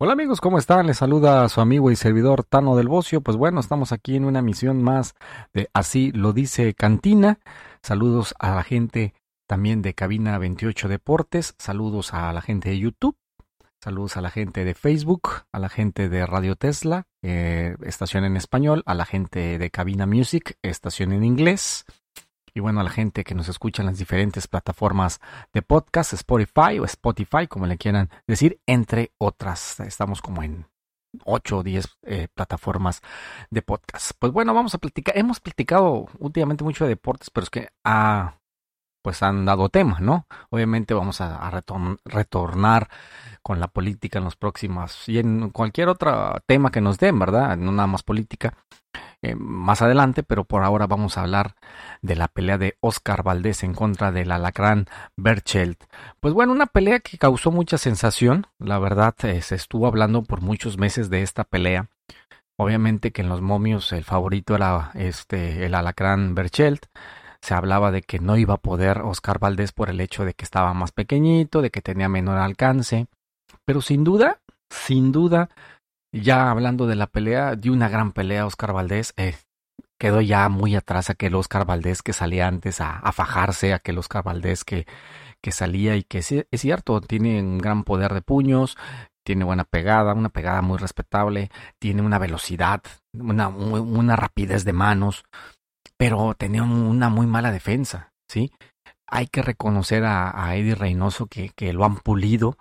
[0.00, 0.86] Hola amigos, ¿cómo están?
[0.86, 3.20] Les saluda su amigo y servidor Tano del Bocio.
[3.20, 5.16] Pues bueno, estamos aquí en una misión más
[5.52, 7.40] de Así lo dice Cantina.
[7.82, 9.12] Saludos a la gente
[9.48, 11.56] también de Cabina 28 Deportes.
[11.58, 13.16] Saludos a la gente de YouTube.
[13.82, 18.36] Saludos a la gente de Facebook, a la gente de Radio Tesla, eh, estación en
[18.36, 21.84] español, a la gente de Cabina Music, estación en inglés.
[22.58, 25.20] Y bueno, a la gente que nos escucha en las diferentes plataformas
[25.54, 29.78] de podcast, Spotify o Spotify, como le quieran decir, entre otras.
[29.78, 30.66] Estamos como en
[31.24, 33.00] 8 o 10 eh, plataformas
[33.50, 34.10] de podcast.
[34.18, 35.16] Pues bueno, vamos a platicar.
[35.16, 38.40] Hemos platicado últimamente mucho de deportes, pero es que ah,
[39.08, 40.26] pues han dado tema, ¿no?
[40.50, 41.62] Obviamente vamos a, a
[42.04, 42.90] retornar
[43.40, 47.56] con la política en los próximos y en cualquier otro tema que nos den, ¿verdad?
[47.56, 48.52] No nada más política.
[49.22, 51.54] Eh, más adelante, pero por ahora vamos a hablar
[52.02, 55.84] de la pelea de Oscar Valdés en contra del alacrán Berchelt.
[56.20, 60.42] Pues bueno, una pelea que causó mucha sensación, la verdad eh, se estuvo hablando por
[60.42, 61.88] muchos meses de esta pelea.
[62.58, 66.84] Obviamente que en los momios el favorito era este el alacrán Berchelt.
[67.42, 70.44] Se hablaba de que no iba a poder Oscar Valdés por el hecho de que
[70.44, 73.06] estaba más pequeñito, de que tenía menor alcance.
[73.64, 75.48] Pero sin duda, sin duda,
[76.12, 79.14] ya hablando de la pelea, dio una gran pelea Oscar Valdés.
[79.16, 79.36] Eh,
[79.98, 84.22] quedó ya muy atrás aquel Oscar Valdés que salía antes a, a fajarse, aquel Oscar
[84.22, 84.86] Valdés que,
[85.40, 88.76] que salía y que es, cierto, tiene un gran poder de puños,
[89.24, 95.24] tiene buena pegada, una pegada muy respetable, tiene una velocidad, una rapidez de manos,
[95.98, 98.52] pero tenía una muy mala defensa, ¿sí?
[99.06, 102.56] Hay que reconocer a, a Eddie Reynoso que, que lo han pulido,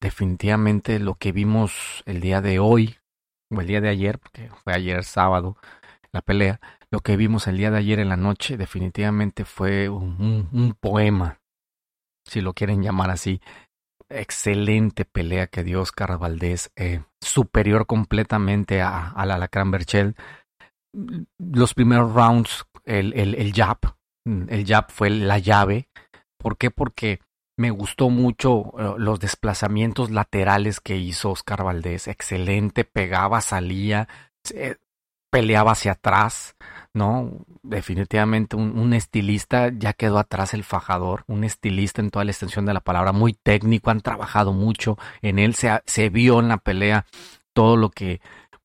[0.00, 2.96] definitivamente lo que vimos el día de hoy,
[3.52, 5.56] o el día de ayer, porque fue ayer sábado
[6.12, 10.76] la pelea, lo que vimos el día de ayer en la noche definitivamente fue un,
[10.80, 11.40] poema,
[12.26, 13.40] si lo quieren llamar así.
[14.08, 20.16] Excelente pelea que dio Oscar Valdés, eh, superior completamente a, al Alacrán Berchel.
[21.38, 23.78] Los primeros rounds, el, el, el jab,
[24.24, 25.88] el jab fue la llave.
[26.38, 26.70] ¿Por qué?
[26.70, 27.20] Porque
[27.56, 32.08] me gustó mucho uh, los desplazamientos laterales que hizo Oscar Valdés.
[32.08, 34.08] Excelente, pegaba, salía,
[34.54, 34.76] eh,
[35.30, 36.56] peleaba hacia atrás,
[36.94, 37.30] ¿no?
[37.62, 42.64] Definitivamente un, un, estilista, ya quedó atrás el fajador, un estilista en toda la extensión
[42.64, 46.56] de la palabra, muy técnico, han trabajado mucho en él, se, se vio en la
[46.56, 47.04] pelea
[47.52, 48.20] todo lo que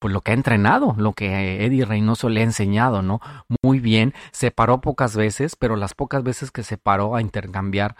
[0.05, 3.21] pues lo que ha entrenado, lo que Eddie Reynoso le ha enseñado, ¿no?
[3.63, 7.95] Muy bien, se paró pocas veces, pero las pocas veces que se paró a intercambiar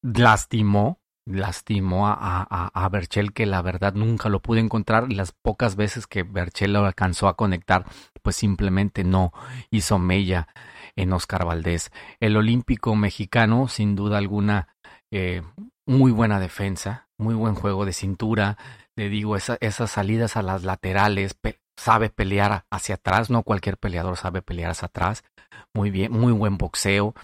[0.00, 5.74] lastimó, lastimó a, a, a Berchel que la verdad nunca lo pude encontrar las pocas
[5.74, 7.84] veces que Berchel lo alcanzó a conectar
[8.22, 9.32] pues simplemente no
[9.72, 10.46] hizo mella
[10.94, 11.90] en Oscar Valdés.
[12.20, 14.68] El olímpico mexicano sin duda alguna
[15.10, 15.42] eh,
[15.84, 18.56] muy buena defensa, muy buen juego de cintura,
[18.96, 21.36] le digo esa, esas salidas a las laterales,
[21.76, 25.24] sabe pelear hacia atrás, no cualquier peleador sabe pelear hacia atrás,
[25.72, 27.14] muy bien, muy buen boxeo,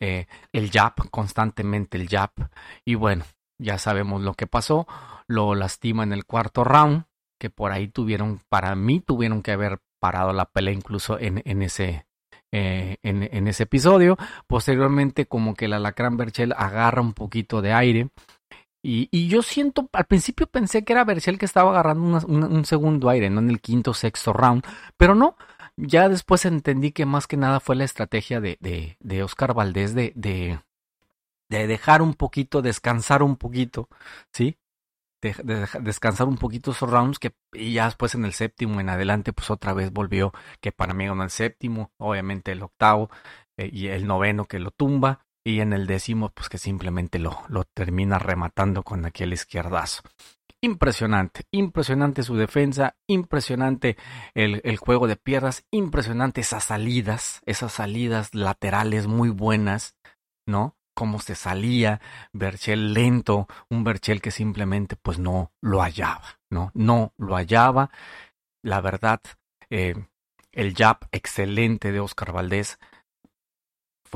[0.00, 2.30] eh, el jab, constantemente el jab.
[2.84, 3.24] Y bueno,
[3.58, 4.86] ya sabemos lo que pasó.
[5.26, 7.04] Lo lastima en el cuarto round,
[7.40, 11.62] que por ahí tuvieron, para mí tuvieron que haber parado la pelea incluso en, en
[11.62, 12.06] ese,
[12.52, 14.16] eh, en, en, ese episodio.
[14.46, 18.08] Posteriormente, como que el alacrán Berchel agarra un poquito de aire.
[18.88, 23.08] Y, y, yo siento, al principio pensé que era Berchel que estaba agarrando un segundo
[23.08, 24.64] aire, no en el quinto sexto round,
[24.96, 25.36] pero no,
[25.76, 29.92] ya después entendí que más que nada fue la estrategia de, de, de Oscar Valdés
[29.92, 30.60] de, de,
[31.48, 33.88] de, dejar un poquito, descansar un poquito,
[34.32, 34.56] ¿sí?
[35.20, 35.34] De,
[35.80, 39.50] descansar un poquito esos rounds que y ya después en el séptimo en adelante pues
[39.50, 43.10] otra vez volvió que para mí ganó el séptimo, obviamente el octavo
[43.56, 47.44] eh, y el noveno que lo tumba y en el décimo pues que simplemente lo,
[47.48, 50.02] lo termina rematando con aquel izquierdazo
[50.60, 53.96] impresionante, impresionante su defensa, impresionante
[54.34, 59.96] el, el, juego de piernas, impresionante esas salidas, esas salidas laterales muy buenas,
[60.44, 60.76] ¿no?
[60.94, 62.00] Cómo se salía,
[62.32, 66.72] Berchel lento, un Berchel que simplemente pues no lo hallaba, ¿no?
[66.74, 67.90] No lo hallaba.
[68.62, 69.20] La verdad,
[69.70, 69.94] eh,
[70.50, 72.78] el jab excelente de Oscar Valdés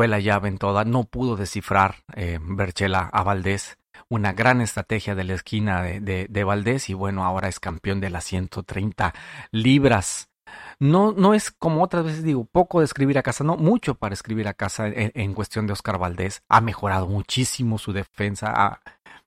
[0.00, 3.76] fue la llave en toda, no pudo descifrar eh, Berchel a, Valdés
[4.08, 8.08] una gran estrategia de la esquina de, de, Valdés y bueno, ahora es campeón de
[8.08, 9.12] las 130
[9.50, 10.30] libras.
[10.78, 14.14] No, no es como otras veces digo, poco de escribir a casa, no, mucho para
[14.14, 16.44] escribir a casa en, en cuestión de Oscar Valdés.
[16.48, 18.80] Ha mejorado muchísimo su defensa, ha,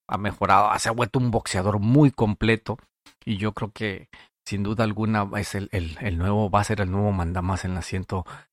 [0.07, 2.79] ha mejorado, se ha vuelto un boxeador muy completo
[3.23, 4.09] y yo creo que
[4.43, 7.75] sin duda alguna es el, el, el nuevo, va a ser el nuevo mandamás en
[7.75, 8.52] las 130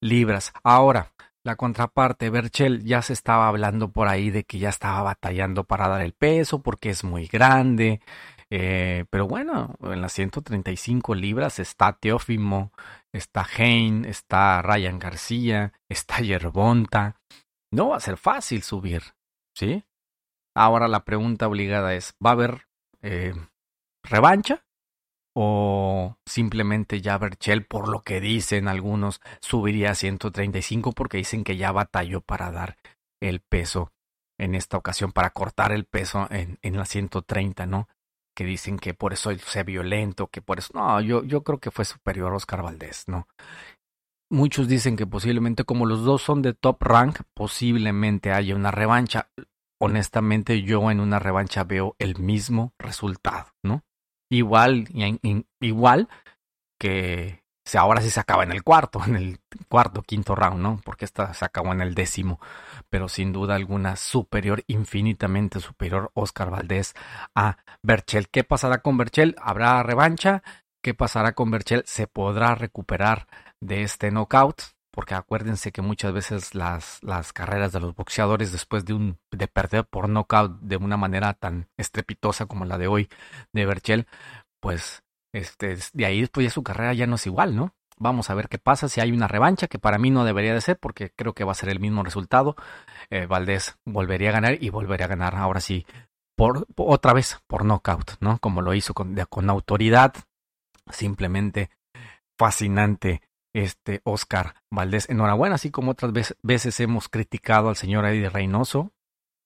[0.00, 0.52] libras.
[0.62, 1.12] Ahora,
[1.44, 5.88] la contraparte, Berchel, ya se estaba hablando por ahí de que ya estaba batallando para
[5.88, 8.00] dar el peso porque es muy grande.
[8.50, 12.72] Eh, pero bueno, en las 135 libras está Teófimo,
[13.12, 17.20] está Hein, está Ryan García, está Yerbonta.
[17.70, 19.02] No va a ser fácil subir,
[19.54, 19.84] ¿sí?
[20.56, 22.68] Ahora la pregunta obligada es, ¿va a haber
[23.02, 23.34] eh,
[24.02, 24.64] revancha?
[25.36, 31.56] ¿O simplemente ya Berchel, por lo que dicen algunos, subiría a 135 porque dicen que
[31.56, 32.76] ya batalló para dar
[33.20, 33.92] el peso
[34.38, 37.88] en esta ocasión, para cortar el peso en, en la 130, ¿no?
[38.36, 40.72] Que dicen que por eso sea violento, que por eso...
[40.74, 43.28] No, yo, yo creo que fue superior a Oscar Valdés, ¿no?
[44.30, 49.28] Muchos dicen que posiblemente como los dos son de top rank, posiblemente haya una revancha
[49.84, 53.82] honestamente yo en una revancha veo el mismo resultado, ¿no?
[54.34, 54.88] Igual,
[55.60, 56.08] igual
[56.80, 57.44] que
[57.78, 59.38] ahora sí se acaba en el cuarto, en el
[59.68, 60.80] cuarto, quinto round, ¿no?
[60.84, 62.40] Porque esta se acabó en el décimo,
[62.90, 66.94] pero sin duda alguna superior, infinitamente superior Oscar Valdés
[67.34, 68.28] a Berchel.
[68.28, 69.36] ¿Qué pasará con Berchel?
[69.40, 70.42] ¿Habrá revancha?
[70.82, 71.84] ¿Qué pasará con Berchel?
[71.86, 73.28] ¿Se podrá recuperar
[73.60, 74.73] de este knockout?
[74.94, 79.48] Porque acuérdense que muchas veces las, las carreras de los boxeadores después de, un, de
[79.48, 83.08] perder por knockout de una manera tan estrepitosa como la de hoy
[83.52, 84.06] de Berchel,
[84.60, 85.02] pues
[85.34, 87.74] este, de ahí después ya su carrera ya no es igual, ¿no?
[87.98, 90.60] Vamos a ver qué pasa si hay una revancha, que para mí no debería de
[90.60, 92.54] ser, porque creo que va a ser el mismo resultado.
[93.10, 95.86] Eh, Valdés volvería a ganar y volvería a ganar ahora sí,
[96.36, 98.38] por, otra vez, por knockout, ¿no?
[98.38, 100.14] Como lo hizo con, con autoridad,
[100.88, 101.70] simplemente
[102.38, 103.22] fascinante
[103.54, 105.08] este Oscar Valdés.
[105.08, 106.12] Enhorabuena, así como otras
[106.42, 108.92] veces, hemos criticado al señor Eddie Reynoso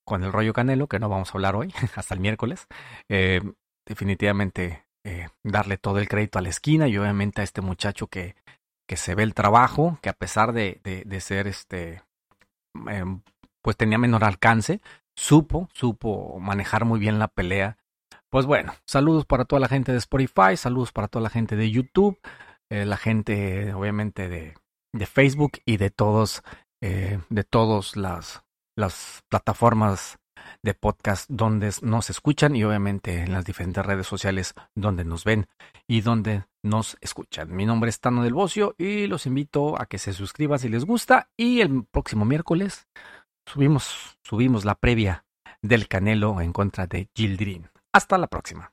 [0.05, 2.67] con el rollo Canelo, que no vamos a hablar hoy, hasta el miércoles.
[3.07, 3.41] Eh,
[3.87, 8.35] definitivamente eh, darle todo el crédito a la esquina y obviamente a este muchacho que,
[8.87, 12.01] que se ve el trabajo, que a pesar de, de, ser este,
[12.87, 13.21] em,
[13.61, 14.81] pues tenía menor alcance,
[15.15, 17.77] supo, supo manejar muy bien la pelea.
[18.29, 21.69] Pues bueno, saludos para toda la gente de Spotify, saludos para toda la gente de
[21.69, 22.19] YouTube.
[22.69, 24.55] Eh, la gente obviamente de,
[25.05, 26.43] Facebook y de todos,
[26.81, 28.43] eh, de todas las,
[28.75, 30.19] las plataformas
[30.63, 35.47] de podcast donde nos escuchan y obviamente en las diferentes redes sociales donde nos ven
[35.87, 37.55] y donde nos escuchan.
[37.55, 40.85] Mi nombre es Tano del Bocio y los invito a que se suscriban si les
[40.85, 42.87] gusta y el próximo miércoles
[43.45, 45.25] subimos, subimos la previa
[45.61, 47.69] del Canelo en contra de Gildrin.
[47.91, 48.71] Hasta la próxima.